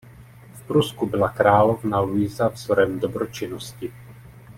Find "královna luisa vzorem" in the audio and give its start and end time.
1.29-2.99